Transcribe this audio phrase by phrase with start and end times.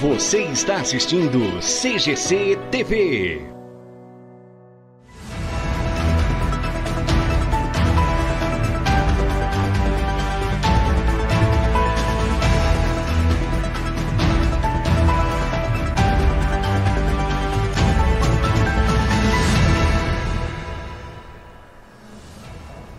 [0.00, 3.42] Você está assistindo CGC TV.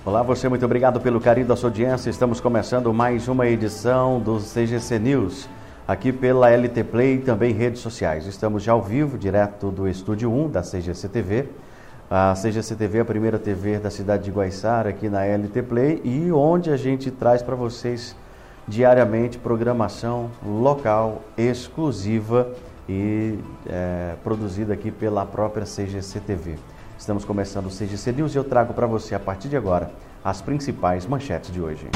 [0.03, 2.09] Olá, você, muito obrigado pelo carinho da sua audiência.
[2.09, 5.47] Estamos começando mais uma edição do CGC News
[5.89, 8.27] aqui pela LT Play e também redes sociais.
[8.27, 11.47] Estamos já ao vivo, direto do Estúdio 1 da CGC TV.
[12.07, 15.99] A CGC TV é a primeira TV da cidade de Guaiçara, aqui na LT Play,
[16.03, 18.15] e onde a gente traz para vocês
[18.67, 22.53] diariamente programação local, exclusiva
[22.87, 26.55] e é, produzida aqui pela própria CGC TV.
[26.99, 29.89] Estamos começando o CGC News e eu trago para você, a partir de agora,
[30.23, 31.87] as principais manchetes de hoje.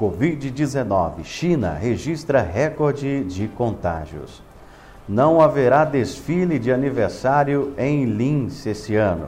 [0.00, 1.24] Covid-19.
[1.24, 4.42] China registra recorde de contágios.
[5.06, 9.26] Não haverá desfile de aniversário em Linz esse ano.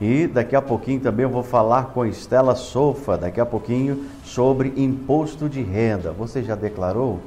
[0.00, 4.72] E daqui a pouquinho também eu vou falar com Estela Sofa, daqui a pouquinho, sobre
[4.76, 6.12] imposto de renda.
[6.12, 7.20] Você já declarou?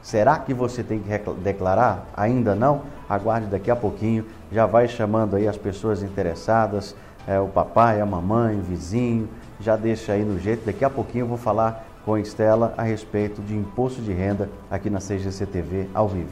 [0.00, 2.06] Será que você tem que declarar?
[2.16, 2.82] Ainda não?
[3.08, 6.94] Aguarde daqui a pouquinho, já vai chamando aí as pessoas interessadas,
[7.26, 10.64] é, o papai, a mamãe, o vizinho, já deixa aí no jeito.
[10.64, 14.88] Daqui a pouquinho eu vou falar com Estela a respeito de imposto de renda aqui
[14.88, 16.30] na CGC TV ao vivo.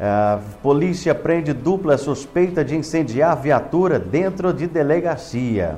[0.00, 5.76] Uh, polícia prende dupla suspeita de incendiar viatura dentro de delegacia.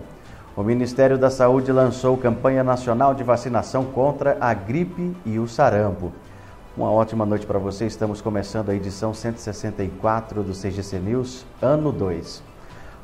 [0.56, 6.10] O Ministério da Saúde lançou campanha nacional de vacinação contra a gripe e o sarampo.
[6.74, 7.84] Uma ótima noite para você.
[7.84, 12.42] Estamos começando a edição 164 do CGC News, ano 2.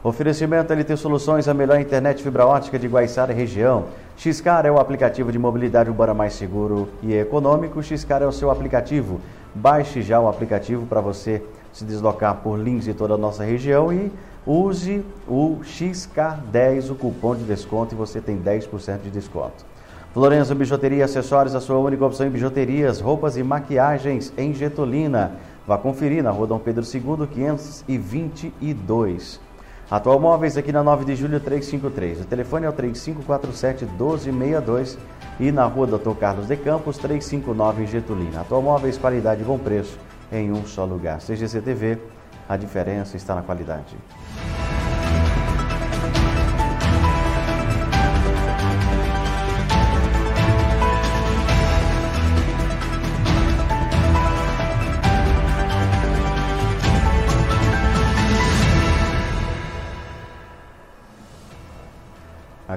[0.02, 3.86] Oferecimento LT Soluções, a melhor internet fibra ótica de Guaiçara região.
[4.18, 7.80] Xcar é o aplicativo de mobilidade urbana mais seguro e econômico.
[7.80, 9.20] Xcar é o seu aplicativo.
[9.54, 11.40] Baixe já o aplicativo para você
[11.72, 14.10] se deslocar por Lins e toda a nossa região e
[14.44, 19.64] use o XK10, o cupom de desconto, e você tem 10% de desconto.
[20.12, 25.36] Florenzo Bijuteria Acessórios, a sua única opção em bijuterias, roupas e maquiagens em Getulina.
[25.64, 29.46] Vá conferir na rua Dom Pedro II, 522.
[29.90, 32.20] Atual Móveis aqui na 9 de julho 353.
[32.20, 34.98] O telefone é o 3547 1262
[35.40, 36.14] e na rua Dr.
[36.20, 38.42] Carlos de Campos 359 em Getulina.
[38.42, 39.98] Atual Móveis, qualidade e bom preço
[40.30, 41.20] em um só lugar.
[41.20, 41.98] CGC TV,
[42.46, 43.96] a diferença está na qualidade.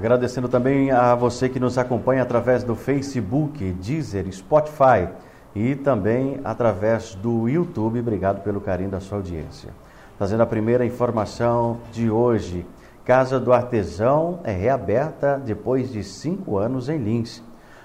[0.02, 5.08] Agradecendo também a você que nos acompanha através do Facebook, Deezer, Spotify
[5.54, 8.00] e também através do YouTube.
[8.00, 9.70] Obrigado pelo carinho da sua audiência.
[10.18, 12.66] Fazendo a primeira informação de hoje.
[13.04, 17.40] Casa do Artesão é reaberta depois de cinco anos em Lins.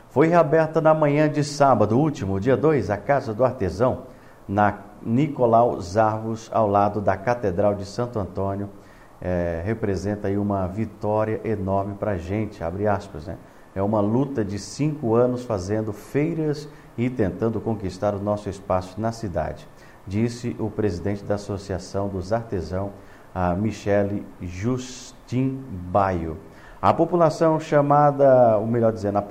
[0.09, 4.06] Foi reaberta na manhã de sábado, último, dia 2, a Casa do Artesão,
[4.47, 8.69] na Nicolau Zarvos, ao lado da Catedral de Santo Antônio
[9.22, 13.38] é, representa aí uma vitória enorme para a gente, abre aspas, né?
[13.75, 16.67] É uma luta de cinco anos fazendo feiras
[16.97, 19.67] e tentando conquistar o nosso espaço na cidade,
[20.06, 22.91] disse o presidente da Associação dos Artesãos,
[23.33, 26.38] a Michele Justin Baio.
[26.81, 29.23] A população chamada, ou melhor dizendo, a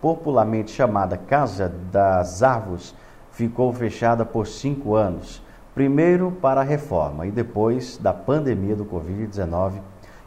[0.00, 2.94] popularmente chamada Casa das Árvores,
[3.32, 5.42] ficou fechada por cinco anos
[5.78, 9.74] primeiro para a reforma e depois da pandemia do Covid-19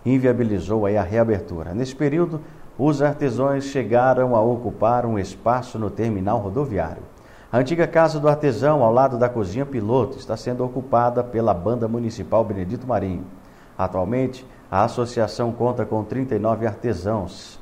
[0.05, 1.73] inviabilizou a reabertura.
[1.73, 2.39] Nesse período,
[2.79, 7.03] os artesãos chegaram a ocupar um espaço no terminal rodoviário.
[7.51, 11.85] A antiga casa do artesão, ao lado da cozinha piloto, está sendo ocupada pela Banda
[11.85, 13.25] Municipal Benedito Marinho.
[13.77, 17.59] Atualmente, a associação conta com 39 artesãos.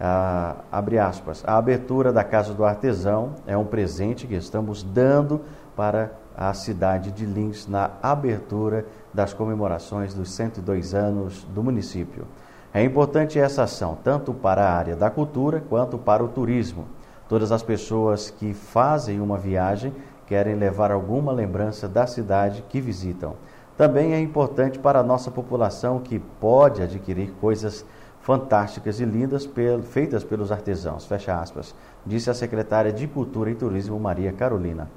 [0.00, 1.44] Ah, abre aspas.
[1.46, 5.42] A abertura da Casa do Artesão é um presente que estamos dando
[5.76, 12.24] para a cidade de Lins na abertura das comemorações dos 102 anos do município.
[12.72, 16.86] É importante essa ação, tanto para a área da cultura quanto para o turismo.
[17.28, 19.92] Todas as pessoas que fazem uma viagem
[20.28, 23.34] querem levar alguma lembrança da cidade que visitam.
[23.76, 27.84] Também é importante para a nossa população que pode adquirir coisas
[28.20, 29.48] fantásticas e lindas
[29.90, 31.74] feitas pelos artesãos, fecha aspas,
[32.06, 34.88] disse a secretária de Cultura e Turismo Maria Carolina.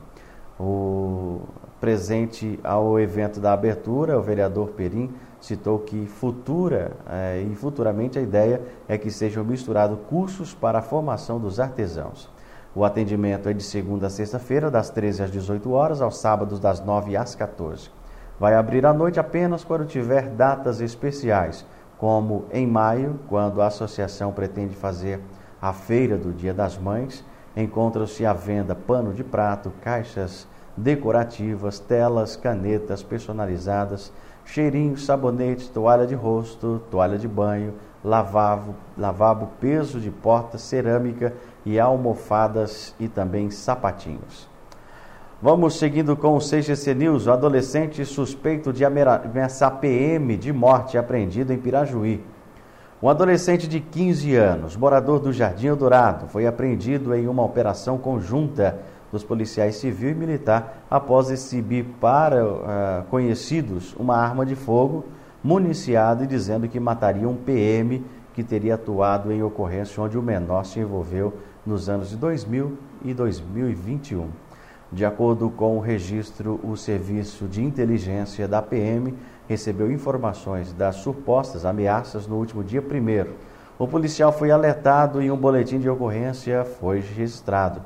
[0.61, 1.41] O,
[1.79, 8.21] presente ao evento da abertura, o vereador Perim citou que futura eh, e futuramente a
[8.21, 12.29] ideia é que sejam misturados cursos para a formação dos artesãos.
[12.75, 16.79] O atendimento é de segunda a sexta-feira, das 13 às 18 horas, aos sábados das
[16.79, 17.89] 9 às 14.
[18.39, 21.65] Vai abrir à noite apenas quando tiver datas especiais,
[21.97, 25.19] como em maio, quando a associação pretende fazer
[25.59, 27.25] a feira do Dia das Mães,
[27.55, 34.11] encontram-se à venda pano de prato, caixas decorativas, telas, canetas personalizadas,
[34.45, 41.33] cheirinhos, sabonetes, toalha de rosto, toalha de banho, lavabo, lavabo, peso de porta, cerâmica
[41.65, 44.49] e almofadas e também sapatinhos.
[45.41, 47.25] Vamos seguindo com o CGC News.
[47.25, 52.23] O adolescente suspeito de ameaçar PM de morte apreendido em Pirajuí.
[53.01, 58.77] Um adolescente de 15 anos, morador do Jardim Eldorado, foi apreendido em uma operação conjunta
[59.11, 65.03] dos policiais civil e militar após exibir para uh, conhecidos uma arma de fogo
[65.43, 68.05] municiada e dizendo que mataria um PM
[68.35, 71.33] que teria atuado em ocorrência onde o menor se envolveu
[71.65, 74.27] nos anos de 2000 e 2021.
[74.91, 79.15] De acordo com o registro, o Serviço de Inteligência da PM
[79.51, 83.33] recebeu informações das supostas ameaças no último dia 1.
[83.77, 87.81] O policial foi alertado e um boletim de ocorrência foi registrado.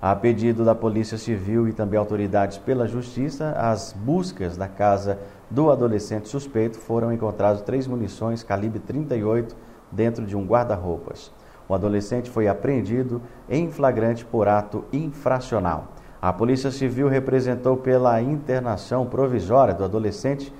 [0.00, 5.18] A pedido da Polícia Civil e também autoridades pela Justiça, as buscas na casa
[5.50, 9.54] do adolescente suspeito foram encontradas três munições calibre 38
[9.92, 11.30] dentro de um guarda-roupas.
[11.68, 15.88] O adolescente foi apreendido em flagrante por ato infracional.
[16.20, 20.50] A Polícia Civil representou pela internação provisória do adolescente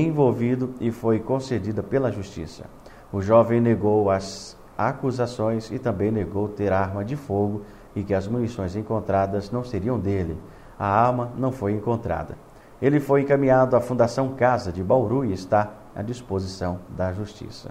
[0.00, 2.64] envolvido e foi concedida pela Justiça.
[3.12, 7.62] O jovem negou as acusações e também negou ter arma de fogo
[7.94, 10.36] e que as munições encontradas não seriam dele.
[10.78, 12.36] A arma não foi encontrada.
[12.80, 17.70] Ele foi encaminhado à Fundação Casa de Bauru e está à disposição da Justiça.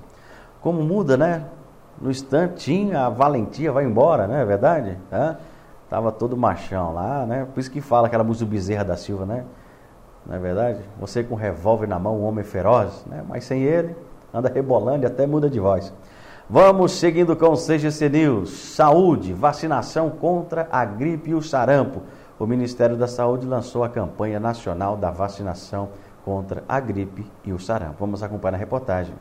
[0.61, 1.45] Como muda, né?
[1.99, 4.97] No instantinho a valentia vai embora, não é verdade?
[5.11, 5.37] Hã?
[5.89, 7.45] Tava todo machão lá, né?
[7.51, 9.43] Por isso que fala aquela música Bezerra da Silva, né?
[10.25, 10.79] Não é verdade?
[10.99, 13.23] Você com um revólver na mão, um homem feroz, né?
[13.27, 13.95] Mas sem ele,
[14.33, 15.91] anda rebolando e até muda de voz.
[16.49, 18.49] Vamos seguindo com o CGC News.
[18.51, 22.01] Saúde, vacinação contra a gripe e o sarampo.
[22.37, 25.89] O Ministério da Saúde lançou a campanha nacional da vacinação
[26.25, 27.97] contra a gripe e o sarampo.
[27.99, 29.13] Vamos acompanhar a reportagem.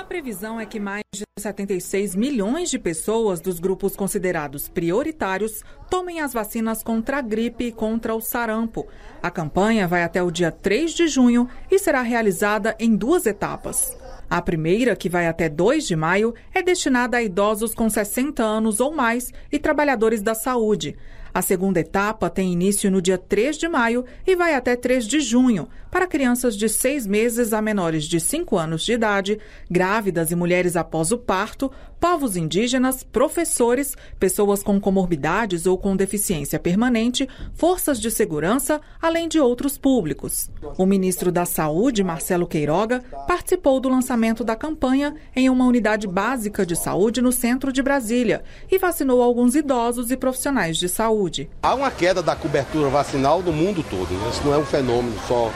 [0.00, 6.20] A previsão é que mais de 76 milhões de pessoas dos grupos considerados prioritários tomem
[6.20, 8.88] as vacinas contra a gripe e contra o sarampo.
[9.22, 13.94] A campanha vai até o dia 3 de junho e será realizada em duas etapas.
[14.30, 18.80] A primeira, que vai até 2 de maio, é destinada a idosos com 60 anos
[18.80, 20.96] ou mais e trabalhadores da saúde.
[21.32, 25.20] A segunda etapa tem início no dia 3 de maio e vai até 3 de
[25.20, 29.38] junho, para crianças de 6 meses a menores de 5 anos de idade,
[29.70, 36.58] grávidas e mulheres após o parto, povos indígenas, professores, pessoas com comorbidades ou com deficiência
[36.58, 40.50] permanente, forças de segurança, além de outros públicos.
[40.78, 46.64] O ministro da Saúde, Marcelo Queiroga, participou do lançamento da campanha em uma unidade básica
[46.64, 51.50] de saúde no centro de Brasília e vacinou alguns idosos e profissionais de saúde.
[51.62, 54.10] Há uma queda da cobertura vacinal no mundo todo.
[54.10, 54.30] Né?
[54.30, 55.52] Isso não é um fenômeno só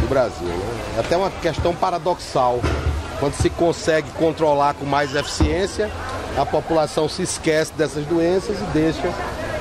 [0.00, 0.46] do Brasil.
[0.46, 0.94] Né?
[0.96, 2.60] É até uma questão paradoxal
[3.22, 5.88] quando se consegue controlar com mais eficiência,
[6.36, 9.14] a população se esquece dessas doenças e deixa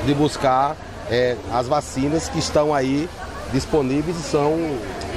[0.03, 0.75] de buscar
[1.11, 3.07] é, as vacinas que estão aí
[3.53, 4.55] disponíveis e são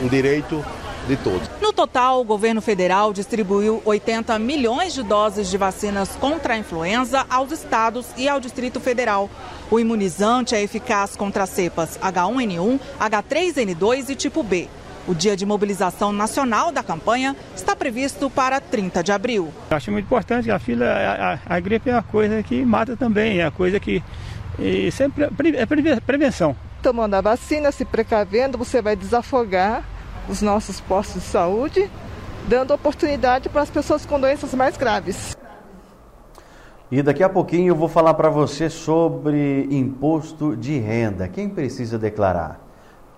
[0.02, 0.62] um direito
[1.08, 1.48] de todos.
[1.58, 7.24] No total, o governo federal distribuiu 80 milhões de doses de vacinas contra a influenza
[7.30, 9.30] aos estados e ao Distrito Federal.
[9.70, 14.68] O imunizante é eficaz contra as cepas H1N1, H3N2 e tipo B.
[15.06, 19.52] O dia de mobilização nacional da campanha está previsto para 30 de abril.
[19.70, 22.96] Eu acho muito importante a fila, a, a, a gripe é uma coisa que mata
[22.96, 24.02] também, é uma coisa que
[24.58, 26.56] e sempre é prevenção.
[26.82, 29.84] Tomando a vacina, se precavendo, você vai desafogar
[30.28, 31.90] os nossos postos de saúde,
[32.48, 35.36] dando oportunidade para as pessoas com doenças mais graves.
[36.90, 41.26] E daqui a pouquinho eu vou falar para você sobre imposto de renda.
[41.26, 42.63] Quem precisa declarar?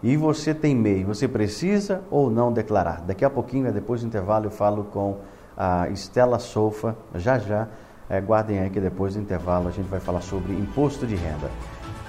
[0.02, 3.02] E você tem MEI, você precisa ou não declarar?
[3.02, 5.18] Daqui a pouquinho, depois do intervalo, eu falo com
[5.56, 7.68] a Estela Sofa, já já.
[8.08, 11.50] É, guardem aí que depois do intervalo a gente vai falar sobre imposto de renda.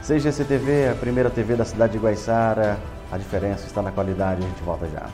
[0.03, 2.77] CGC TV, a primeira TV da cidade de Guaiçara,
[3.11, 5.09] a diferença está na qualidade, a gente volta já.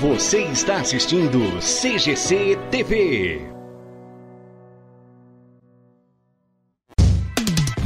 [0.00, 3.59] Você está assistindo CGC TV.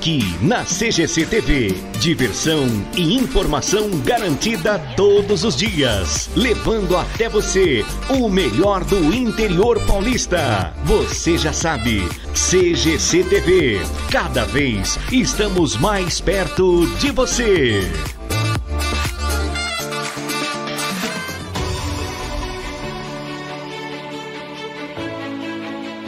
[0.00, 2.66] Aqui na CGC TV, diversão
[2.96, 10.72] e informação garantida todos os dias, levando até você o melhor do interior paulista.
[10.84, 12.00] Você já sabe,
[12.32, 13.78] CGC TV,
[14.10, 17.82] cada vez estamos mais perto de você.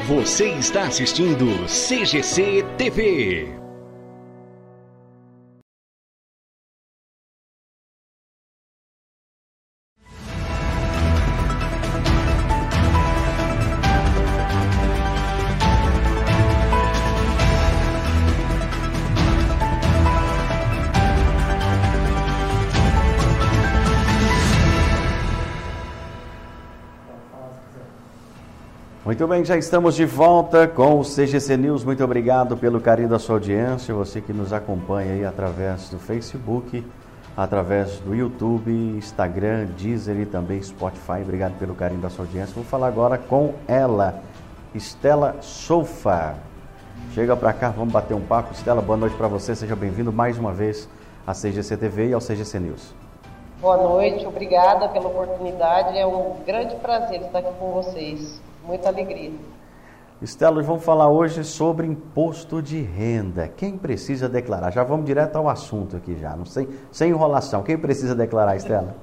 [0.08, 3.62] Você está assistindo CGC TV.
[29.23, 31.85] Muito bem, já estamos de volta com o CGC News.
[31.85, 36.85] Muito obrigado pelo carinho da sua audiência, você que nos acompanha aí através do Facebook,
[37.37, 41.23] através do YouTube, Instagram, Deezer e também Spotify.
[41.23, 42.52] Obrigado pelo carinho da sua audiência.
[42.52, 44.21] Vou falar agora com ela,
[44.75, 46.35] Estela Soufa.
[47.14, 48.52] Chega para cá, vamos bater um papo.
[48.52, 49.55] Estela, boa noite para você.
[49.55, 50.88] Seja bem-vindo mais uma vez
[51.25, 53.01] à CGC TV e ao CGC News.
[53.62, 55.97] Boa noite, obrigada pela oportunidade.
[55.97, 59.31] É um grande prazer estar aqui com vocês muita alegria.
[60.21, 63.47] Estela, vamos falar hoje sobre imposto de renda.
[63.47, 64.73] Quem precisa declarar?
[64.73, 67.62] Já vamos direto ao assunto aqui já, não sei, sem enrolação.
[67.62, 68.97] Quem precisa declarar, Estela?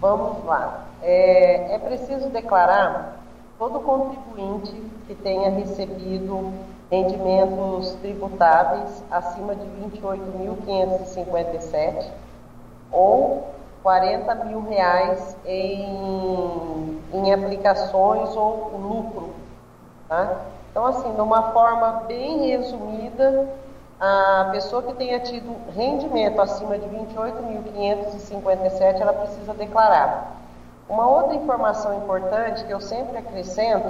[0.00, 0.86] Vamos lá.
[1.02, 3.20] É, é preciso declarar
[3.58, 6.54] todo contribuinte que tenha recebido
[6.90, 9.66] rendimentos tributáveis acima de
[10.00, 12.31] 28.557
[12.92, 19.30] ou 40 mil reais em, em aplicações ou lucro.
[20.08, 20.36] Tá?
[20.70, 23.48] Então, assim, de uma forma bem resumida,
[24.00, 30.36] a pessoa que tenha tido rendimento acima de 28.557, ela precisa declarar.
[30.88, 33.88] Uma outra informação importante que eu sempre acrescento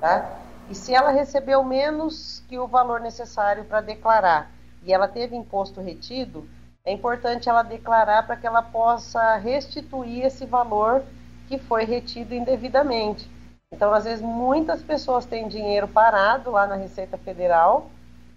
[0.01, 0.39] tá?
[0.69, 4.51] E se ela recebeu menos que o valor necessário para declarar
[4.83, 6.47] e ela teve imposto retido,
[6.85, 11.03] é importante ela declarar para que ela possa restituir esse valor
[11.49, 13.31] que foi retido indevidamente.
[13.73, 17.91] Então, às vezes, muitas pessoas têm dinheiro parado lá na Receita Federal,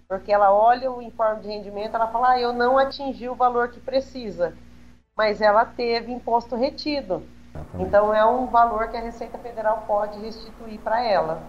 [0.08, 3.68] porque ela olha o informe de rendimento, ela fala, ah, eu não atingi o valor
[3.68, 4.54] que precisa
[5.18, 7.24] mas ela teve imposto retido.
[7.52, 7.88] Exatamente.
[7.88, 11.42] Então é um valor que a Receita Federal pode restituir para ela.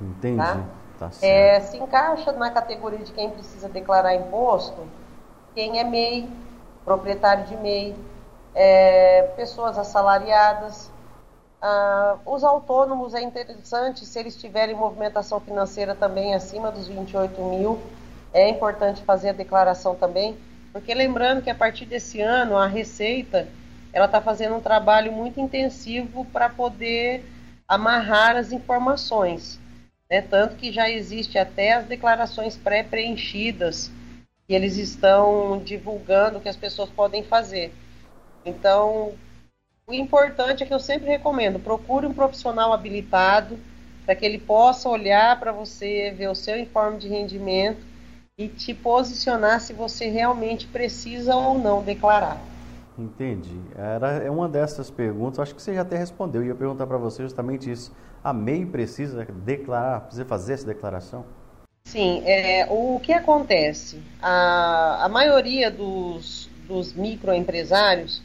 [0.00, 0.36] Entendi.
[0.36, 0.62] Tá?
[1.00, 4.86] Tá é, se encaixa na categoria de quem precisa declarar imposto,
[5.52, 6.30] quem é MEI,
[6.84, 7.96] proprietário de MEI,
[8.54, 10.88] é, pessoas assalariadas.
[11.60, 17.80] Ah, os autônomos é interessante, se eles tiverem movimentação financeira também acima dos 28 mil,
[18.32, 20.38] é importante fazer a declaração também
[20.78, 23.48] porque lembrando que a partir desse ano a Receita
[23.92, 27.24] ela está fazendo um trabalho muito intensivo para poder
[27.66, 29.58] amarrar as informações,
[30.08, 30.22] né?
[30.22, 33.90] tanto que já existe até as declarações pré-preenchidas
[34.46, 37.74] que eles estão divulgando que as pessoas podem fazer.
[38.44, 39.14] Então,
[39.84, 43.58] o importante é que eu sempre recomendo, procure um profissional habilitado,
[44.06, 47.87] para que ele possa olhar para você, ver o seu informe de rendimento
[48.38, 52.40] e te posicionar se você realmente precisa ou não declarar.
[52.96, 53.60] Entendi.
[53.76, 56.42] Era é uma dessas perguntas, acho que você já até respondeu.
[56.42, 57.92] Eu ia perguntar para você justamente isso.
[58.22, 61.24] A MEI precisa declarar, precisa fazer essa declaração?
[61.84, 64.00] Sim, é, o que acontece?
[64.22, 68.22] A, a maioria dos, dos microempresários,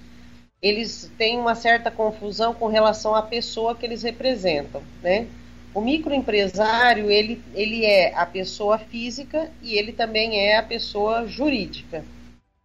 [0.62, 5.27] eles têm uma certa confusão com relação à pessoa que eles representam, né?
[5.74, 12.06] O microempresário, ele, ele é a pessoa física e ele também é a pessoa jurídica,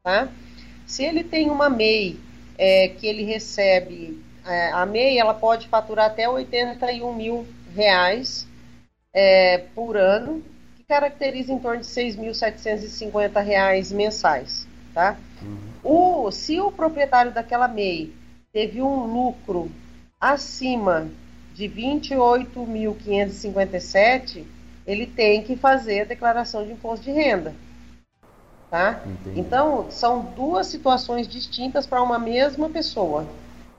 [0.02, 0.28] tá?
[0.86, 2.18] Se ele tem uma MEI
[2.58, 8.46] é, que ele recebe, é, a MEI ela pode faturar até 81 mil reais
[9.14, 10.42] é, por ano,
[10.76, 15.16] que caracteriza em torno de 6.750 reais mensais, tá?
[15.40, 16.26] Uhum.
[16.26, 18.12] O, se o proprietário daquela MEI
[18.52, 19.70] teve um lucro
[20.20, 21.08] acima
[21.58, 24.44] de 28.557,
[24.86, 27.52] ele tem que fazer a declaração de imposto de renda.
[28.70, 29.02] Tá?
[29.34, 33.26] Então, são duas situações distintas para uma mesma pessoa.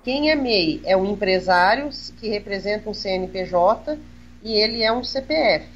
[0.03, 3.97] Quem é MEI é um empresário que representa um CNPJ
[4.43, 5.69] e ele é um CPF.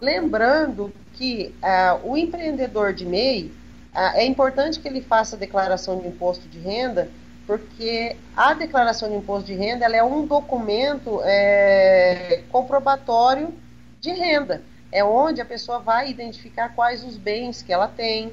[0.00, 3.52] Lembrando que ah, o empreendedor de MEI
[3.92, 7.10] ah, é importante que ele faça a declaração de imposto de renda,
[7.46, 13.54] porque a declaração de imposto de renda é um documento é, comprobatório
[14.00, 14.62] de renda
[14.96, 18.32] é onde a pessoa vai identificar quais os bens que ela tem,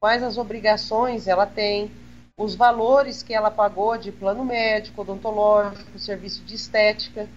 [0.00, 1.90] quais as obrigações ela tem,
[2.36, 7.28] os valores que ela pagou de plano médico, odontológico, serviço de estética.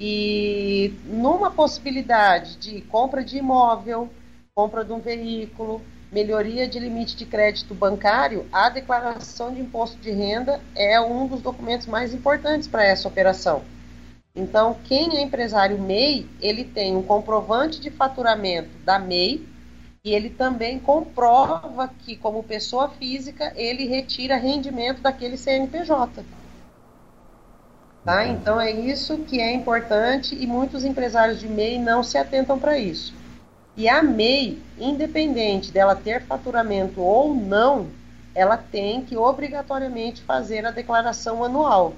[0.00, 4.08] E numa possibilidade de compra de imóvel,
[4.54, 10.10] compra de um veículo, melhoria de limite de crédito bancário, a declaração de imposto de
[10.10, 13.62] renda é um dos documentos mais importantes para essa operação.
[14.34, 19.46] Então, quem é empresário MEI, ele tem um comprovante de faturamento da MEI
[20.04, 26.24] e ele também comprova que, como pessoa física, ele retira rendimento daquele CNPJ.
[28.04, 28.26] Tá?
[28.26, 32.78] Então, é isso que é importante e muitos empresários de MEI não se atentam para
[32.78, 33.12] isso.
[33.78, 37.86] E a MEI, independente dela ter faturamento ou não,
[38.34, 41.92] ela tem que obrigatoriamente fazer a declaração anual.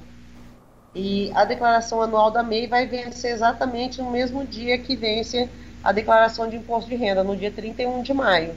[0.95, 5.49] E a declaração anual da MEI vai vencer exatamente no mesmo dia que vence
[5.83, 8.55] a declaração de imposto de renda, no dia 31 de maio.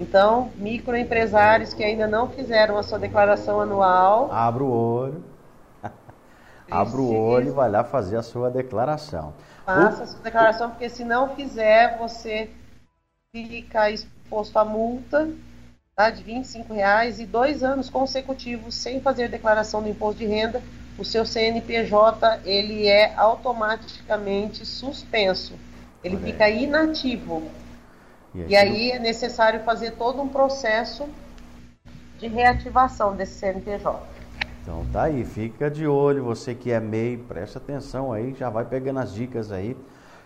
[0.00, 4.32] Então, microempresários que ainda não fizeram a sua declaração anual.
[4.32, 5.22] Abra o olho.
[6.68, 9.32] Abra o olho e vai lá fazer a sua declaração.
[9.64, 12.50] Faça sua declaração, porque se não fizer, você
[13.34, 15.28] fica exposto à multa
[15.94, 20.62] tá, de 25 reais e dois anos consecutivos sem fazer declaração do imposto de renda
[20.98, 25.54] o seu CNPJ ele é automaticamente suspenso.
[26.04, 26.64] Ele Olha fica aí.
[26.64, 27.42] inativo.
[28.34, 31.08] E, e aí é necessário fazer todo um processo
[32.18, 34.11] de reativação desse CNPJ.
[34.62, 38.64] Então tá aí, fica de olho, você que é MEI, presta atenção aí, já vai
[38.64, 39.76] pegando as dicas aí.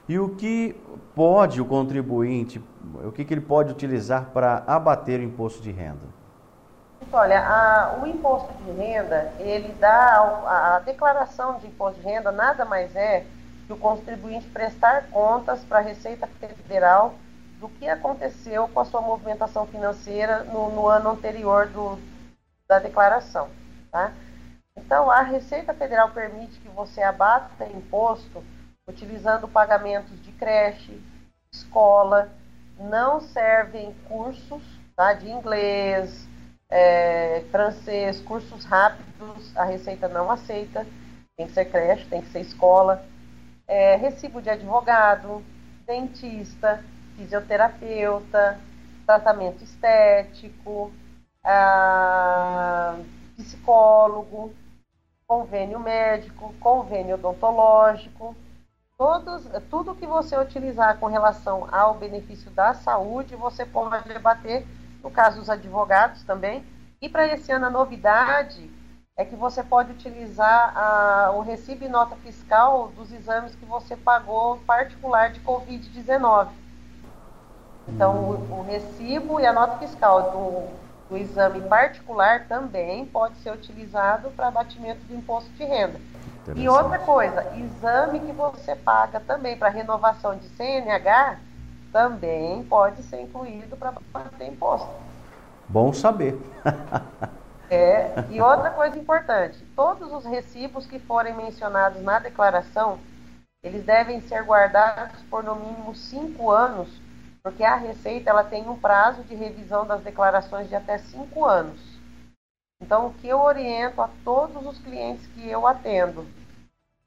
[0.06, 0.76] E o que
[1.14, 2.62] pode o contribuinte,
[3.02, 6.06] o que, que ele pode utilizar para abater o imposto de renda?
[7.12, 12.30] Olha, a, o imposto de renda, ele dá a, a, declaração de imposto de renda
[12.30, 13.24] nada mais é
[13.66, 17.14] que o contribuinte prestar contas para a Receita Federal
[17.58, 21.98] do que aconteceu com a sua movimentação financeira no, no ano anterior do,
[22.68, 23.48] da declaração,
[23.90, 24.12] tá?
[24.76, 28.44] Então, a Receita Federal permite que você abata imposto
[28.88, 31.02] utilizando pagamentos de creche,
[31.52, 32.30] escola,
[32.78, 34.62] não servem cursos
[34.94, 36.28] tá, de inglês,
[36.70, 40.86] é, francês, cursos rápidos, a Receita não aceita,
[41.36, 43.04] tem que ser creche, tem que ser escola,
[43.66, 45.42] é, recibo de advogado,
[45.86, 46.82] dentista,
[47.16, 48.58] fisioterapeuta,
[49.04, 50.92] tratamento estético,
[51.44, 52.96] ah,
[53.66, 54.54] psicólogo,
[55.26, 58.36] convênio médico, convênio odontológico,
[58.96, 64.64] todos, tudo que você utilizar com relação ao benefício da saúde, você pode debater
[65.02, 66.64] no caso dos advogados também.
[67.02, 68.70] E para esse ano a novidade
[69.16, 73.96] é que você pode utilizar a, o recibo e nota fiscal dos exames que você
[73.96, 76.48] pagou particular de Covid-19.
[77.88, 83.52] Então, o, o, recibo e a nota fiscal do, do exame particular também pode ser
[83.52, 86.00] utilizado para abatimento do imposto de renda.
[86.54, 91.38] E outra coisa, exame que você paga também para renovação de CNH
[91.92, 94.88] também pode ser incluído para bater imposto.
[95.68, 96.38] Bom saber.
[97.70, 102.98] é, e outra coisa importante, todos os recibos que forem mencionados na declaração,
[103.62, 106.88] eles devem ser guardados por no mínimo cinco anos,
[107.46, 111.80] porque a Receita ela tem um prazo de revisão das declarações de até cinco anos.
[112.82, 116.26] Então, o que eu oriento a todos os clientes que eu atendo,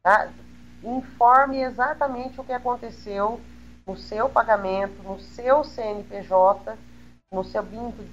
[0.01, 0.29] tá?
[0.81, 3.41] informe exatamente o que aconteceu
[3.85, 6.77] no seu pagamento, no seu CNPJ,
[7.33, 7.61] no seu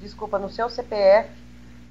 [0.00, 1.30] desculpa, no seu CPF,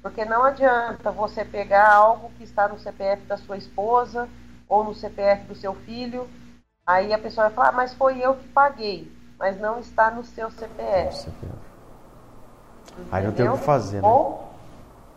[0.02, 4.28] porque não adianta você pegar algo que está no CPF da sua esposa
[4.68, 6.28] ou no CPF do seu filho,
[6.86, 10.24] aí a pessoa vai falar, ah, mas foi eu que paguei, mas não está no
[10.24, 11.16] seu CPF.
[11.16, 11.52] CPF.
[13.10, 14.08] Aí não tem o que fazer, né?
[14.08, 14.48] Ou,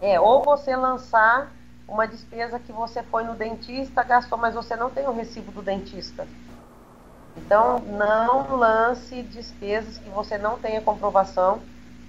[0.01, 1.51] é, ou você lançar
[1.87, 5.61] uma despesa que você foi no dentista, gastou, mas você não tem o recibo do
[5.61, 6.27] dentista.
[7.37, 11.59] Então, não lance despesas que você não tenha comprovação,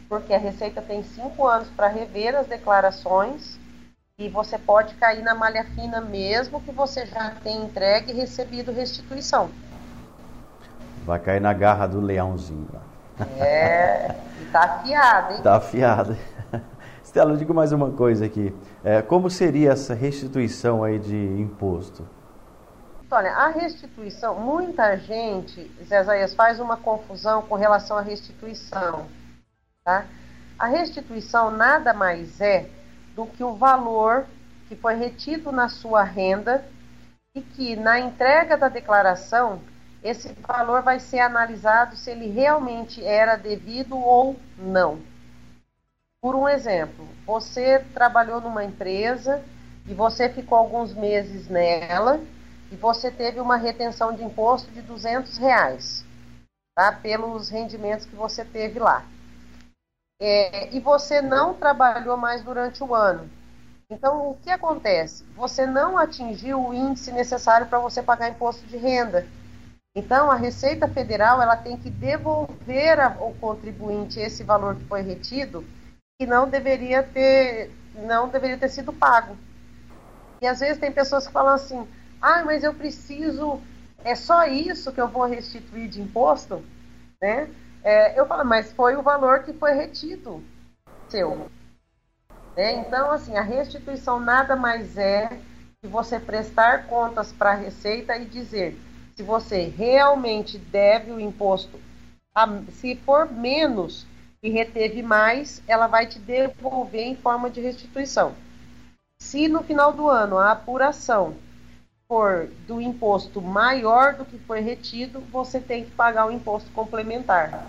[0.08, 3.58] porque a Receita tem cinco anos para rever as declarações
[4.18, 8.72] e você pode cair na malha fina mesmo que você já tenha entregue e recebido
[8.72, 9.50] restituição.
[11.10, 12.68] Vai cair na garra do leãozinho.
[13.36, 15.42] É, e tá afiado, hein?
[15.42, 16.16] Tá afiado.
[17.02, 18.54] Estela, diga mais uma coisa aqui.
[18.84, 22.08] É, como seria essa restituição aí de imposto?
[23.10, 29.06] Olha, a restituição, muita gente, Zé faz uma confusão com relação à restituição.
[29.84, 30.04] Tá?
[30.56, 32.70] A restituição nada mais é
[33.16, 34.26] do que o valor
[34.68, 36.64] que foi retido na sua renda
[37.34, 39.58] e que na entrega da declaração
[40.02, 45.00] esse valor vai ser analisado se ele realmente era devido ou não.
[46.22, 49.42] Por um exemplo, você trabalhou numa empresa
[49.86, 52.20] e você ficou alguns meses nela
[52.70, 56.04] e você teve uma retenção de imposto de 200 reais,
[56.74, 56.92] tá?
[56.92, 59.04] Pelos rendimentos que você teve lá.
[60.20, 63.28] É, e você não trabalhou mais durante o ano.
[63.90, 65.24] Então, o que acontece?
[65.34, 69.26] Você não atingiu o índice necessário para você pagar imposto de renda.
[69.94, 75.64] Então, a Receita Federal ela tem que devolver ao contribuinte esse valor que foi retido
[76.18, 79.36] que não deveria ter, não deveria ter sido pago.
[80.40, 81.88] E às vezes tem pessoas que falam assim:
[82.20, 83.60] ah, mas eu preciso,
[84.04, 86.62] é só isso que eu vou restituir de imposto?
[87.20, 87.50] Né?
[87.82, 90.42] É, eu falo, mas foi o valor que foi retido
[91.08, 91.50] seu.
[92.56, 95.28] É, então, assim, a restituição nada mais é
[95.80, 98.78] que você prestar contas para a Receita e dizer
[99.20, 101.78] se você realmente deve o imposto,
[102.70, 104.06] se for menos
[104.42, 108.32] e reteve mais, ela vai te devolver em forma de restituição.
[109.20, 111.34] Se no final do ano a apuração
[112.08, 117.66] for do imposto maior do que foi retido, você tem que pagar o imposto complementar.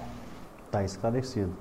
[0.68, 1.54] Está esclarecido.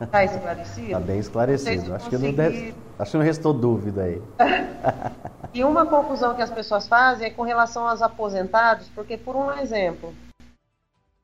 [0.00, 0.86] Está esclarecido?
[0.86, 1.94] Está bem esclarecido.
[1.94, 4.20] Acho, que não deve, acho que não restou dúvida aí.
[5.58, 9.52] e uma confusão que as pessoas fazem é com relação aos aposentados, porque, por um
[9.58, 10.14] exemplo,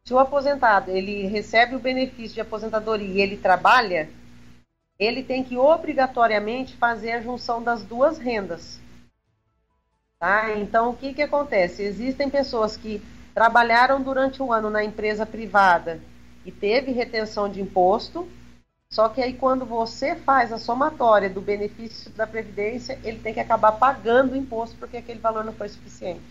[0.05, 4.11] se o aposentado ele recebe o benefício de aposentadoria e ele trabalha,
[4.99, 8.81] ele tem que obrigatoriamente fazer a junção das duas rendas.
[10.19, 10.57] Tá?
[10.57, 11.85] Então, o que, que acontece?
[11.85, 13.01] Existem pessoas que
[13.33, 16.01] trabalharam durante o ano na empresa privada
[16.45, 18.29] e teve retenção de imposto,
[18.95, 23.41] só que aí quando você faz a somatória do benefício da Previdência, ele tem que
[23.41, 26.23] acabar pagando o imposto porque aquele valor não foi suficiente.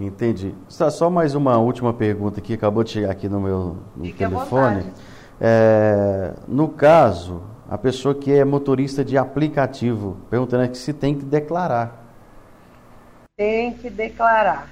[0.00, 0.54] Entendi.
[0.66, 4.90] Só mais uma última pergunta que acabou de chegar aqui no meu no telefone.
[5.38, 11.24] É, no caso, a pessoa que é motorista de aplicativo, perguntando aqui se tem que
[11.26, 12.02] declarar.
[13.36, 14.70] Tem que declarar.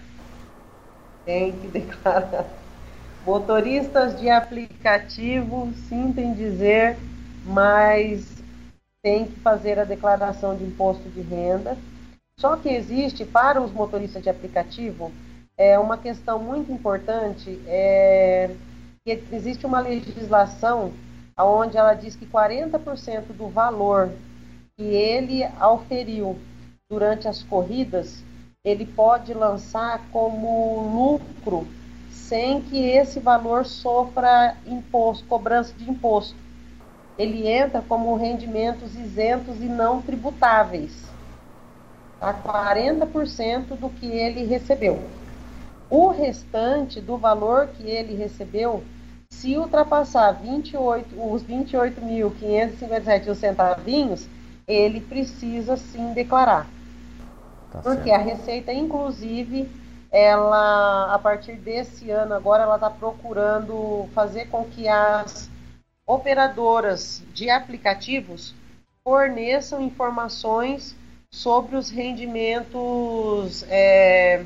[1.26, 2.61] Tem que declarar.
[3.24, 6.96] Motoristas de aplicativo, sinto em dizer,
[7.44, 8.42] mas
[9.00, 11.76] tem que fazer a declaração de imposto de renda.
[12.36, 15.12] Só que existe para os motoristas de aplicativo
[15.56, 18.50] é uma questão muito importante, é,
[19.04, 20.92] que existe uma legislação
[21.38, 24.10] onde ela diz que 40% do valor
[24.76, 26.36] que ele auferiu
[26.90, 28.24] durante as corridas,
[28.64, 31.66] ele pode lançar como lucro
[32.12, 36.36] sem que esse valor sofra imposto, cobrança de imposto.
[37.18, 41.10] Ele entra como rendimentos isentos e não tributáveis
[42.20, 45.02] a 40% do que ele recebeu.
[45.90, 48.84] O restante do valor que ele recebeu,
[49.28, 54.28] se ultrapassar 28, os 28.557 centavinhos,
[54.68, 56.66] ele precisa sim declarar.
[57.72, 58.20] Tá Porque certo.
[58.20, 59.68] a Receita, inclusive,
[60.12, 65.48] ela, a partir desse ano agora, ela está procurando fazer com que as
[66.06, 68.54] operadoras de aplicativos
[69.02, 70.94] forneçam informações
[71.30, 74.44] sobre os rendimentos é,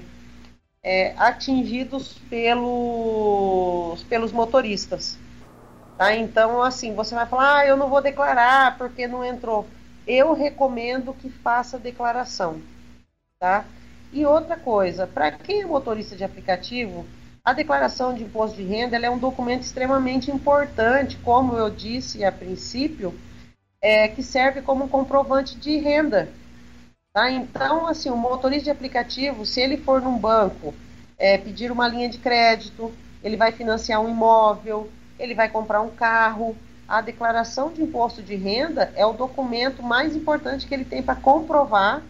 [0.84, 5.18] é, atingidos pelos, pelos motoristas.
[5.98, 6.14] Tá?
[6.14, 9.66] Então, assim, você vai falar, ah, eu não vou declarar porque não entrou.
[10.06, 12.60] Eu recomendo que faça declaração.
[13.40, 13.64] Tá?
[14.12, 17.04] E outra coisa, para quem é motorista de aplicativo,
[17.44, 22.32] a declaração de imposto de renda é um documento extremamente importante, como eu disse a
[22.32, 23.14] princípio,
[23.80, 26.28] é, que serve como comprovante de renda.
[27.12, 27.30] Tá?
[27.30, 30.74] Então, assim, o motorista de aplicativo, se ele for num banco
[31.16, 32.92] é, pedir uma linha de crédito,
[33.22, 36.56] ele vai financiar um imóvel, ele vai comprar um carro,
[36.88, 41.16] a declaração de imposto de renda é o documento mais importante que ele tem para
[41.16, 42.02] comprovar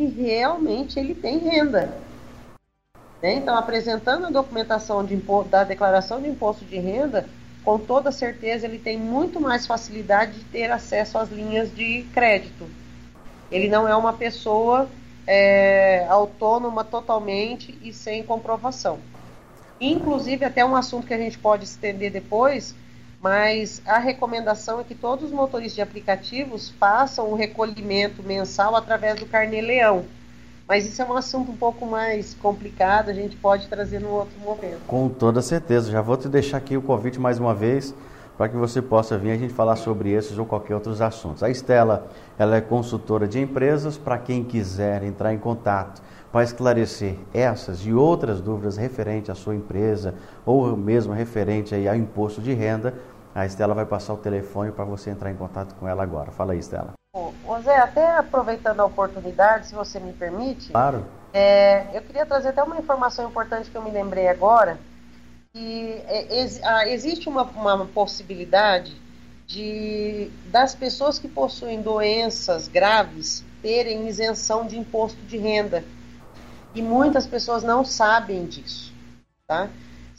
[0.00, 1.92] que realmente ele tem renda.
[3.22, 3.34] Né?
[3.34, 5.14] Então, apresentando a documentação de
[5.50, 7.28] da declaração de imposto de renda,
[7.62, 12.66] com toda certeza ele tem muito mais facilidade de ter acesso às linhas de crédito.
[13.52, 14.88] Ele não é uma pessoa
[15.26, 18.98] é, autônoma totalmente e sem comprovação.
[19.78, 22.74] Inclusive, até um assunto que a gente pode estender depois,
[23.20, 29.20] mas a recomendação é que todos os motoristas de aplicativos façam o recolhimento mensal através
[29.20, 30.04] do Carnê Leão
[30.70, 34.38] mas isso é um assunto um pouco mais complicado, a gente pode trazer no outro
[34.38, 34.78] momento.
[34.86, 35.90] Com toda certeza.
[35.90, 37.92] Já vou te deixar aqui o convite mais uma vez
[38.38, 41.42] para que você possa vir a gente falar sobre esses ou qualquer outros assuntos.
[41.42, 42.06] A Estela,
[42.38, 47.92] ela é consultora de empresas para quem quiser entrar em contato para esclarecer essas e
[47.92, 50.14] outras dúvidas referentes à sua empresa
[50.46, 52.94] ou mesmo referente aí ao imposto de renda.
[53.34, 56.32] A Estela vai passar o telefone para você entrar em contato com ela agora.
[56.32, 56.92] Fala aí, Estela.
[57.14, 61.04] Ô Zé, até aproveitando a oportunidade, se você me permite, claro.
[61.32, 64.78] É, eu queria trazer até uma informação importante que eu me lembrei agora,
[65.52, 68.96] que é, ex, ah, existe uma, uma possibilidade
[69.46, 75.84] de das pessoas que possuem doenças graves terem isenção de imposto de renda.
[76.72, 78.92] E muitas pessoas não sabem disso,
[79.46, 79.68] tá?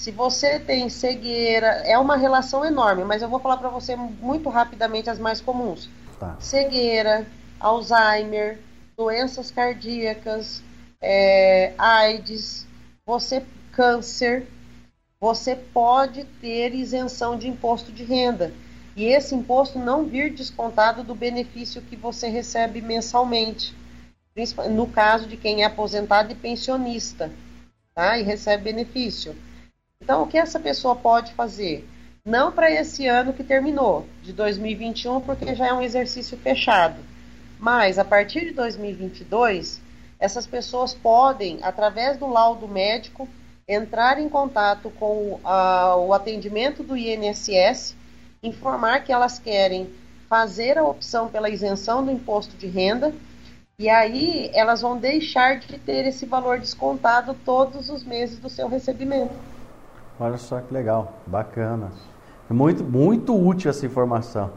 [0.02, 4.50] Se você tem cegueira, é uma relação enorme, mas eu vou falar para você muito
[4.50, 5.88] rapidamente as mais comuns
[6.20, 6.38] Tá.
[6.40, 7.28] Cegueira,
[7.60, 8.58] Alzheimer,
[8.98, 10.64] doenças cardíacas,
[11.00, 12.66] é, AIDS,
[13.06, 14.48] você câncer,
[15.20, 18.52] você pode ter isenção de imposto de renda.
[18.96, 23.76] E esse imposto não vir descontado do benefício que você recebe mensalmente.
[24.72, 27.32] No caso de quem é aposentado e pensionista,
[27.94, 28.18] tá?
[28.18, 29.36] E recebe benefício.
[30.02, 31.88] Então, o que essa pessoa pode fazer?
[32.26, 37.00] Não para esse ano que terminou, de 2021, porque já é um exercício fechado.
[37.60, 39.80] Mas a partir de 2022,
[40.20, 43.30] essas pessoas podem, através do laudo médico,
[43.68, 47.96] entrar em contato com a, o atendimento do INSS,
[48.42, 49.90] informar que elas querem
[50.28, 53.14] fazer a opção pela isenção do imposto de renda
[53.78, 58.68] e aí elas vão deixar de ter esse valor descontado todos os meses do seu
[58.68, 59.34] recebimento.
[60.20, 61.90] Olha só que legal, bacana.
[62.50, 64.52] Muito, muito útil essa informação.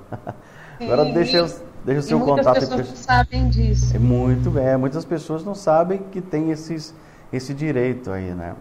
[0.78, 1.46] Sim, Agora deixa eu,
[1.84, 2.60] deixa o seu muitas contato.
[2.60, 3.96] Muitas pessoas não sabem disso.
[3.96, 4.66] É muito bem.
[4.66, 6.94] É, muitas pessoas não sabem que tem esses,
[7.32, 8.54] esse direito aí, né?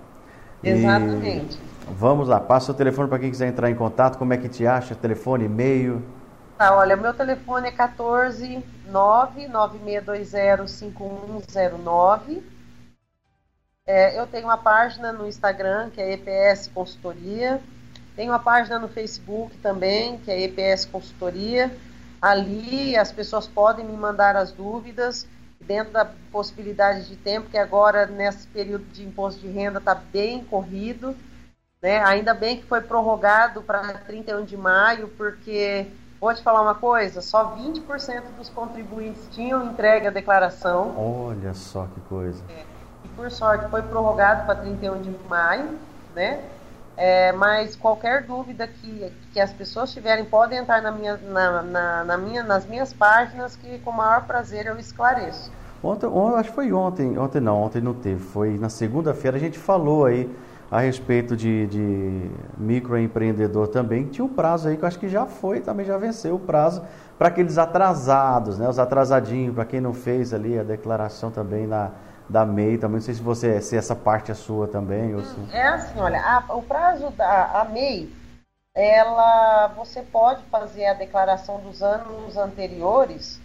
[0.63, 1.59] Exatamente.
[1.89, 4.17] vamos lá, passa o telefone para quem quiser entrar em contato.
[4.17, 4.95] Como é que te acha?
[4.95, 6.01] Telefone, e-mail?
[6.57, 12.52] Tá, olha, meu telefone é 14 99620 5109.
[13.85, 17.61] É, eu tenho uma página no Instagram que é EPS Consultoria.
[18.15, 21.75] Tem uma página no Facebook também, que é EPS Consultoria.
[22.21, 25.27] Ali as pessoas podem me mandar as dúvidas,
[25.59, 30.45] dentro da possibilidade de tempo, que agora, nesse período de imposto de renda, está bem
[30.45, 31.13] corrido.
[31.81, 32.01] Né?
[32.05, 35.87] Ainda bem que foi prorrogado para 31 de maio, porque,
[36.21, 40.95] vou te falar uma coisa, só 20% dos contribuintes tinham entregue a declaração.
[40.97, 42.41] Olha só que coisa.
[42.49, 42.72] É,
[43.15, 45.69] por sorte foi prorrogado para 31 de maio,
[46.15, 46.39] né?
[46.95, 52.03] É, mas qualquer dúvida que, que as pessoas tiverem, podem entrar na minha, na, na,
[52.03, 55.51] na, minha, nas minhas páginas que com o maior prazer eu esclareço.
[55.83, 59.39] Ontem, ontem, acho que foi ontem, ontem não, ontem não teve, foi na segunda-feira a
[59.39, 60.29] gente falou aí
[60.71, 65.25] a respeito de, de microempreendedor também, tinha um prazo aí que eu acho que já
[65.25, 66.83] foi, também já venceu o prazo
[67.17, 68.67] para aqueles atrasados, né?
[68.67, 71.91] Os atrasadinhos, para quem não fez ali a declaração também na,
[72.29, 72.97] da MEI também.
[72.97, 75.15] Não sei se você se essa parte é sua também.
[75.15, 75.35] Ou se...
[75.51, 78.11] É assim, olha, a, o prazo da a MEI,
[78.75, 83.39] ela você pode fazer a declaração dos anos anteriores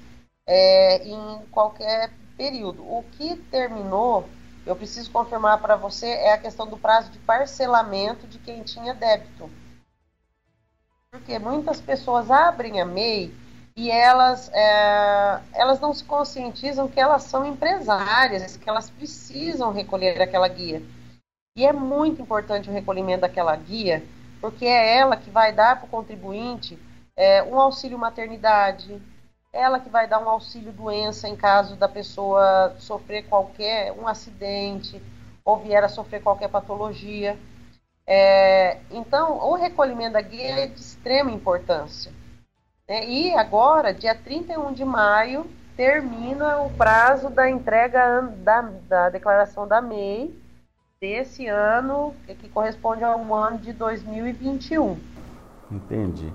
[0.46, 2.82] é, em qualquer período.
[2.82, 4.28] O que terminou,
[4.64, 8.94] eu preciso confirmar para você, é a questão do prazo de parcelamento de quem tinha
[8.94, 9.50] débito.
[11.10, 13.34] Porque muitas pessoas abrem a MEI
[13.78, 20.20] e elas, é, elas não se conscientizam que elas são empresárias, que elas precisam recolher
[20.20, 20.82] aquela guia.
[21.56, 24.02] E é muito importante o recolhimento daquela guia,
[24.40, 26.76] porque é ela que vai dar para o contribuinte
[27.16, 29.00] é, um auxílio maternidade,
[29.52, 35.00] ela que vai dar um auxílio doença em caso da pessoa sofrer qualquer um acidente
[35.44, 37.38] ou vier a sofrer qualquer patologia.
[38.04, 42.17] É, então, o recolhimento da guia é de extrema importância.
[42.88, 43.06] Né?
[43.06, 45.44] E agora, dia 31 de maio,
[45.76, 50.34] termina o prazo da entrega da, da declaração da MEI
[51.00, 54.96] desse ano, que corresponde ao ano de 2021.
[55.70, 56.32] Entendi.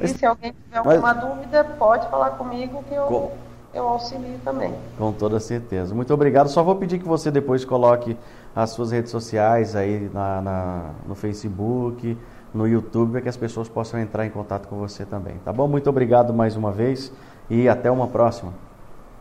[0.00, 1.24] E se alguém tiver alguma Mas...
[1.24, 3.32] dúvida, pode falar comigo que eu, Com...
[3.74, 4.74] eu auxilio também.
[4.98, 5.94] Com toda certeza.
[5.94, 6.48] Muito obrigado.
[6.48, 8.16] Só vou pedir que você depois coloque
[8.56, 12.18] as suas redes sociais aí na, na no Facebook,
[12.54, 15.36] no YouTube, para que as pessoas possam entrar em contato com você também.
[15.44, 15.66] Tá bom?
[15.66, 17.12] Muito obrigado mais uma vez
[17.48, 18.52] e até uma próxima.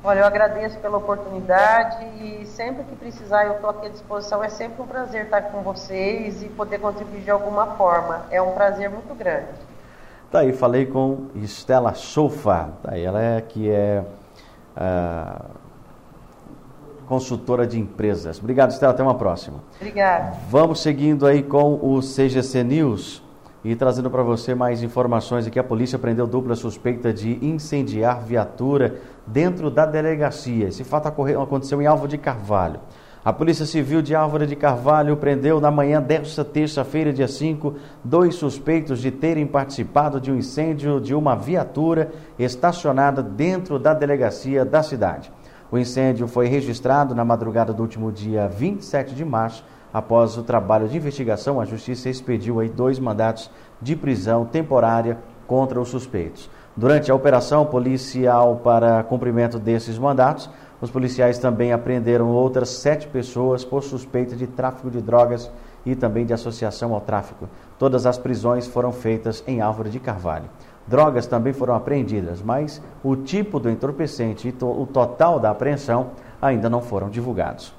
[0.03, 4.43] Olha, eu agradeço pela oportunidade e sempre que precisar eu estou aqui à disposição.
[4.43, 8.25] É sempre um prazer estar com vocês e poder contribuir de alguma forma.
[8.31, 9.49] É um prazer muito grande.
[10.31, 12.69] Tá aí, falei com Estela Soufa.
[12.81, 14.03] Tá aí, ela é que é
[14.75, 15.60] uh,
[17.11, 18.39] consultora de empresas.
[18.39, 18.93] Obrigado, Estela.
[18.93, 19.57] Até uma próxima.
[19.75, 20.33] Obrigada.
[20.49, 23.21] Vamos seguindo aí com o CGC News.
[23.65, 28.95] E trazendo para você mais informações aqui, a polícia prendeu dupla suspeita de incendiar viatura
[29.27, 30.69] dentro da delegacia.
[30.69, 32.79] Esse fato aconteceu em Álvaro de Carvalho.
[33.25, 38.35] A Polícia Civil de Álvaro de Carvalho prendeu na manhã desta terça-feira, dia 5, dois
[38.35, 44.81] suspeitos de terem participado de um incêndio de uma viatura estacionada dentro da delegacia da
[44.81, 45.29] cidade.
[45.71, 50.87] O incêndio foi registrado na madrugada do último dia 27 de março Após o trabalho
[50.87, 56.49] de investigação, a Justiça expediu aí dois mandatos de prisão temporária contra os suspeitos.
[56.77, 63.65] Durante a operação policial para cumprimento desses mandatos, os policiais também apreenderam outras sete pessoas
[63.65, 65.51] por suspeita de tráfico de drogas
[65.85, 67.49] e também de associação ao tráfico.
[67.77, 70.45] Todas as prisões foram feitas em Álvaro de Carvalho.
[70.87, 76.69] Drogas também foram apreendidas, mas o tipo do entorpecente e o total da apreensão ainda
[76.69, 77.73] não foram divulgados.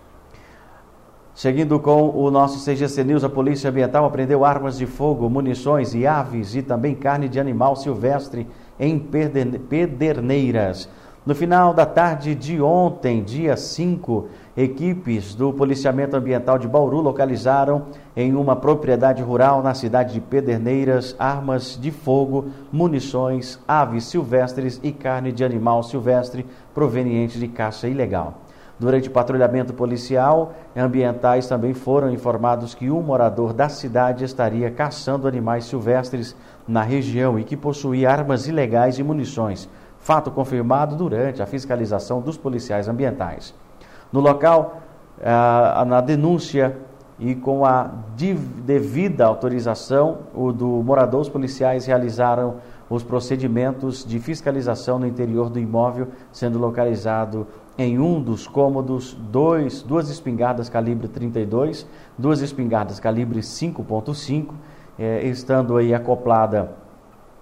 [1.34, 6.06] Seguindo com o nosso CGC News, a Polícia Ambiental apreendeu armas de fogo, munições e
[6.06, 8.46] aves e também carne de animal silvestre
[8.78, 10.88] em Pederneiras.
[11.24, 17.86] No final da tarde de ontem, dia 5, equipes do Policiamento Ambiental de Bauru localizaram
[18.14, 24.92] em uma propriedade rural na cidade de Pederneiras armas de fogo, munições, aves silvestres e
[24.92, 28.34] carne de animal silvestre proveniente de caça ilegal.
[28.78, 35.28] Durante o patrulhamento policial, ambientais também foram informados que um morador da cidade estaria caçando
[35.28, 36.34] animais silvestres
[36.66, 39.68] na região e que possuía armas ilegais e munições.
[40.00, 43.54] Fato confirmado durante a fiscalização dos policiais ambientais.
[44.12, 44.82] No local,
[45.86, 46.76] na denúncia
[47.18, 50.18] e com a devida autorização
[50.54, 52.56] do morador, os policiais realizaram
[52.90, 57.46] os procedimentos de fiscalização no interior do imóvel, sendo localizado
[57.78, 61.86] em um dos cômodos dois, duas espingardas calibre 32,
[62.18, 64.48] duas espingardas calibre 5.5,
[64.98, 66.72] é, estando aí acoplada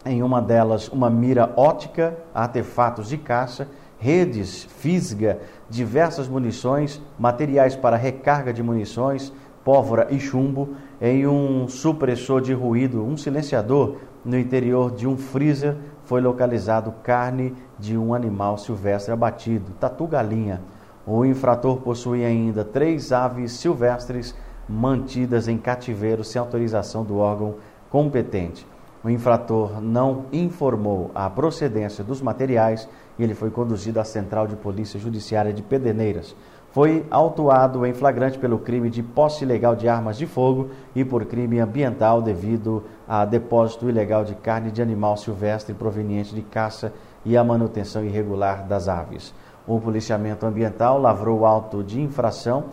[0.07, 3.67] em uma delas uma mira ótica, artefatos de caça,
[4.01, 9.31] redes, fisga, diversas munições, materiais para recarga de munições,
[9.63, 15.77] pólvora e chumbo, em um supressor de ruído, um silenciador no interior de um freezer
[16.05, 20.61] foi localizado carne de um animal silvestre abatido, tatu-galinha.
[21.07, 24.35] O infrator possuía ainda três aves silvestres
[24.69, 27.57] mantidas em cativeiro sem autorização do órgão
[27.91, 28.67] competente.
[29.03, 32.87] O infrator não informou a procedência dos materiais
[33.21, 36.35] e ele foi conduzido à Central de Polícia Judiciária de Pederneiras
[36.73, 41.25] foi autuado em flagrante pelo crime de posse ilegal de armas de fogo e por
[41.25, 46.93] crime ambiental devido a depósito ilegal de carne de animal silvestre proveniente de caça
[47.25, 49.35] e a manutenção irregular das aves.
[49.67, 52.67] O policiamento ambiental lavrou auto de infração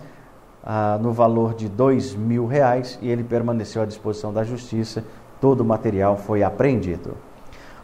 [0.64, 5.04] ah, no valor de dois mil reais e ele permaneceu à disposição da justiça.
[5.42, 7.16] Todo o material foi apreendido.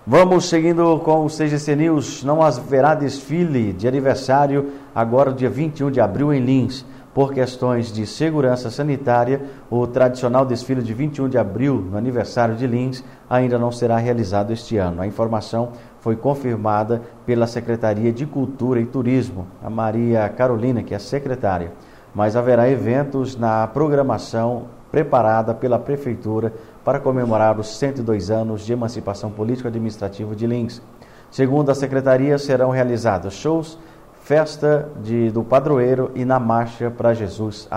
[0.06, 2.26] Vamos seguindo com o CGC News.
[2.26, 6.86] Não haverá desfile de aniversário agora, dia 21 de abril, em Lins.
[7.14, 12.68] Por questões de segurança sanitária, o tradicional desfile de 21 de abril, no aniversário de
[12.68, 15.02] Lins, ainda não será realizado este ano.
[15.02, 21.00] A informação foi confirmada pela Secretaria de Cultura e Turismo, a Maria Carolina, que é
[21.00, 21.72] secretária.
[22.14, 26.54] Mas haverá eventos na programação preparada pela Prefeitura
[26.86, 30.84] para comemorar os 102 anos de emancipação político-administrativa de Lins.
[31.32, 33.80] Segundo a secretaria, serão realizados shows,
[34.22, 37.68] festa de, do padroeiro e na marcha para Jesus,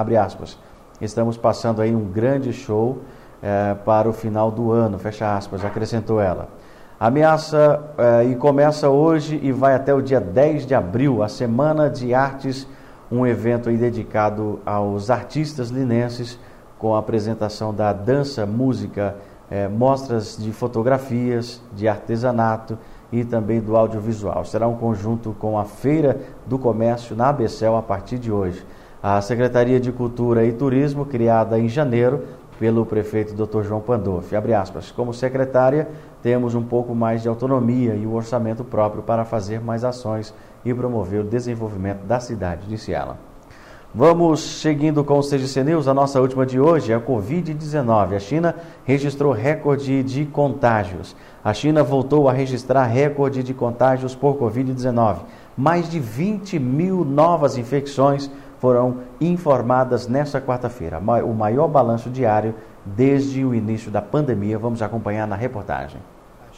[1.00, 2.98] estamos passando aí um grande show
[3.42, 6.50] é, para o final do ano, fecha aspas, acrescentou ela.
[7.00, 11.88] Ameaça é, e começa hoje e vai até o dia 10 de abril, a Semana
[11.88, 12.66] de Artes,
[13.10, 16.38] um evento dedicado aos artistas linenses,
[16.78, 19.16] com a apresentação da dança, música,
[19.50, 22.78] é, mostras de fotografias, de artesanato
[23.12, 24.44] e também do audiovisual.
[24.44, 28.64] Será um conjunto com a Feira do Comércio na ABCEL a partir de hoje.
[29.02, 32.24] A Secretaria de Cultura e Turismo, criada em janeiro,
[32.58, 33.62] pelo prefeito Dr.
[33.62, 34.34] João Pandolfi.
[34.34, 34.90] Abre aspas.
[34.90, 35.88] Como secretária,
[36.22, 40.72] temos um pouco mais de autonomia e o orçamento próprio para fazer mais ações e
[40.72, 43.18] promover o desenvolvimento da cidade, disse ela.
[43.98, 45.88] Vamos seguindo com o CGC News.
[45.88, 48.14] A nossa última de hoje é a Covid-19.
[48.14, 51.16] A China registrou recorde de contágios.
[51.42, 55.20] A China voltou a registrar recorde de contágios por Covid-19.
[55.56, 60.98] Mais de 20 mil novas infecções foram informadas nesta quarta-feira.
[61.24, 64.58] O maior balanço diário desde o início da pandemia.
[64.58, 66.02] Vamos acompanhar na reportagem.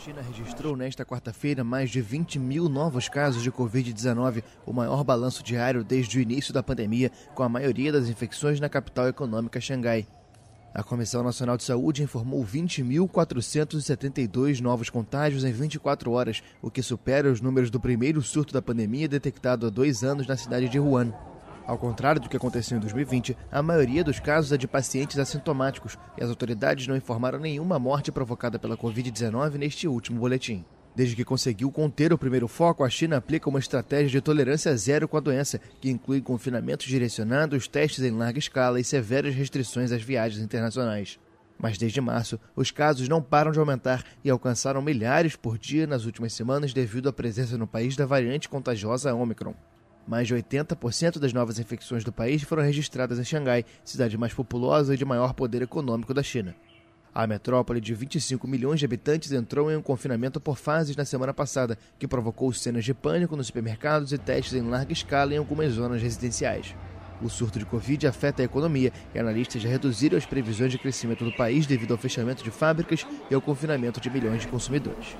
[0.08, 5.42] China registrou nesta quarta-feira mais de 20 mil novos casos de Covid-19, o maior balanço
[5.42, 10.06] diário desde o início da pandemia, com a maioria das infecções na capital econômica Xangai.
[10.72, 17.30] A Comissão Nacional de Saúde informou 20.472 novos contágios em 24 horas, o que supera
[17.30, 21.12] os números do primeiro surto da pandemia detectado há dois anos na cidade de Wuhan.
[21.68, 25.98] Ao contrário do que aconteceu em 2020, a maioria dos casos é de pacientes assintomáticos
[26.16, 30.64] e as autoridades não informaram nenhuma morte provocada pela Covid-19 neste último boletim.
[30.96, 35.06] Desde que conseguiu conter o primeiro foco, a China aplica uma estratégia de tolerância zero
[35.06, 40.00] com a doença, que inclui confinamentos direcionados, testes em larga escala e severas restrições às
[40.00, 41.20] viagens internacionais.
[41.58, 46.06] Mas desde março, os casos não param de aumentar e alcançaram milhares por dia nas
[46.06, 49.54] últimas semanas devido à presença no país da variante contagiosa Omicron.
[50.08, 54.94] Mais de 80% das novas infecções do país foram registradas em Xangai, cidade mais populosa
[54.94, 56.56] e de maior poder econômico da China.
[57.14, 61.34] A metrópole de 25 milhões de habitantes entrou em um confinamento por fases na semana
[61.34, 65.74] passada, que provocou cenas de pânico nos supermercados e testes em larga escala em algumas
[65.74, 66.74] zonas residenciais.
[67.20, 71.22] O surto de Covid afeta a economia e analistas já reduziram as previsões de crescimento
[71.22, 75.16] do país devido ao fechamento de fábricas e ao confinamento de milhões de consumidores.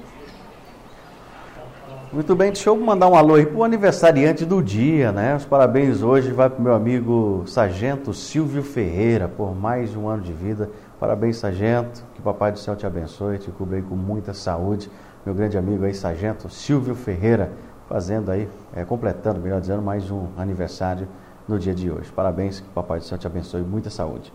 [2.10, 5.36] Muito bem, deixa eu mandar um alô aí para o aniversariante do dia, né?
[5.36, 10.22] Os parabéns hoje vai para o meu amigo Sargento Silvio Ferreira, por mais um ano
[10.22, 10.70] de vida.
[10.98, 14.90] Parabéns, Sargento, que o Papai do Céu te abençoe, te cubra aí com muita saúde.
[15.26, 17.52] Meu grande amigo aí, Sargento Silvio Ferreira,
[17.86, 21.06] fazendo aí, é, completando, melhor dizendo, mais um aniversário
[21.46, 22.10] no dia de hoje.
[22.10, 24.32] Parabéns, que o Papai do Céu te abençoe, muita saúde.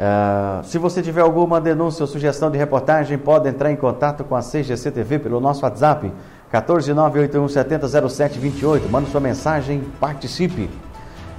[0.00, 4.34] Uh, se você tiver alguma denúncia ou sugestão de reportagem, pode entrar em contato com
[4.34, 6.10] a CGC TV pelo nosso WhatsApp
[6.52, 8.88] 14981700728.
[8.90, 10.68] Manda sua mensagem, participe.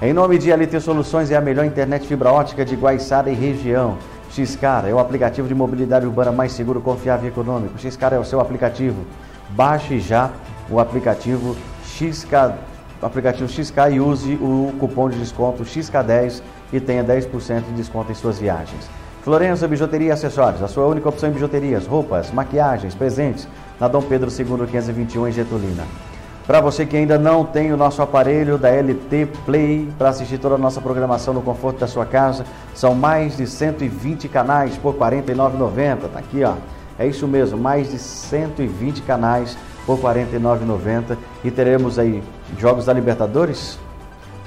[0.00, 3.96] Em nome de LT Soluções é a melhor internet fibra ótica de Guaiçara e região.
[4.30, 7.78] Xcara é o aplicativo de mobilidade urbana mais seguro, confiável e econômico.
[7.78, 9.04] Xcara é o seu aplicativo.
[9.50, 10.30] Baixe já
[10.70, 11.54] o aplicativo
[11.84, 12.54] XK,
[13.02, 16.42] aplicativo XK e use o cupom de desconto XK10
[16.72, 18.88] e tenha 10% de desconto em suas viagens.
[19.22, 23.46] Florença Bijuteria e Acessórios, a sua única opção em bijuterias, roupas, maquiagens, presentes
[23.82, 25.82] na Dom Pedro II 521 em Getulina.
[26.46, 30.54] Para você que ainda não tem o nosso aparelho da LT Play para assistir toda
[30.54, 32.44] a nossa programação no conforto da sua casa,
[32.76, 35.96] são mais de 120 canais por R$ 49,90.
[36.12, 36.54] Tá aqui, ó.
[36.96, 42.22] É isso mesmo, mais de 120 canais por R$ 49,90 e teremos aí
[42.60, 43.80] jogos da Libertadores,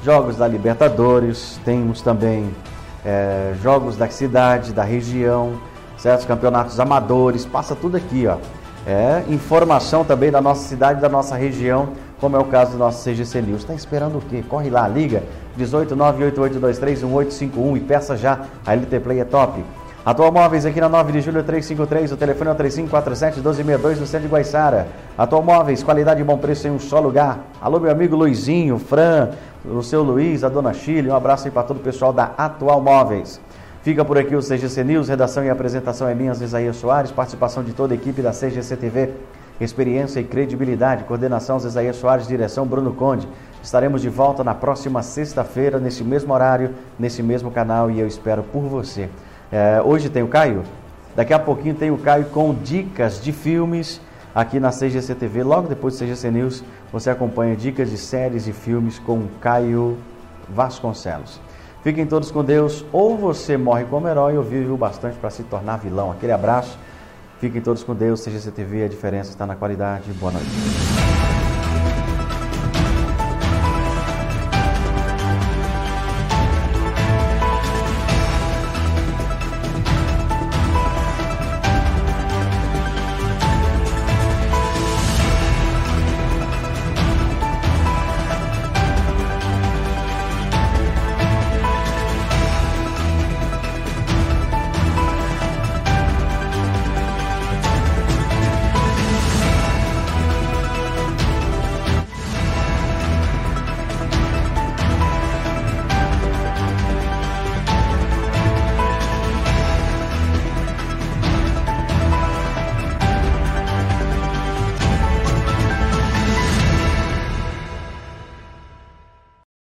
[0.02, 2.50] jogos da Libertadores, temos também
[3.04, 5.60] é, jogos da cidade, da região,
[5.98, 8.38] certos campeonatos amadores, passa tudo aqui, ó
[8.86, 13.04] é, informação também da nossa cidade, da nossa região, como é o caso do nosso
[13.04, 13.62] CGC News.
[13.62, 14.44] Está esperando o quê?
[14.48, 15.24] Corre lá, liga
[15.60, 19.64] 18988231851 e peça já a LT Play é top.
[20.06, 24.28] Atual Móveis aqui na 9 de julho 353, o telefone é o 3547-1262 no centro
[24.28, 24.86] de Guaiçara.
[25.18, 27.40] Atual Móveis, qualidade e bom preço em um só lugar.
[27.60, 29.30] Alô meu amigo Luizinho, Fran,
[29.66, 32.80] o seu Luiz, a dona Chile, um abraço aí para todo o pessoal da Atual
[32.82, 33.42] Móveis.
[33.86, 37.72] Fica por aqui o CGC News, redação e apresentação é minha, Zezaia Soares, participação de
[37.72, 39.12] toda a equipe da CGC TV,
[39.62, 43.28] experiência e credibilidade, coordenação Zezaia Soares, direção Bruno Conde.
[43.62, 48.42] Estaremos de volta na próxima sexta-feira, nesse mesmo horário, nesse mesmo canal e eu espero
[48.42, 49.08] por você.
[49.52, 50.64] É, hoje tem o Caio,
[51.16, 54.02] daqui a pouquinho tem o Caio com dicas de filmes
[54.34, 55.44] aqui na CGC TV.
[55.44, 59.96] Logo depois do CGC News, você acompanha dicas de séries e filmes com o Caio
[60.50, 61.40] Vasconcelos.
[61.86, 62.84] Fiquem todos com Deus.
[62.92, 66.12] Ou você morre como herói ou vive o bastante para se tornar vilão.
[66.12, 66.80] Aquele abraço.
[67.40, 68.22] Fiquem todos com Deus.
[68.24, 70.12] CGC TV, a diferença está na qualidade.
[70.14, 70.95] Boa noite.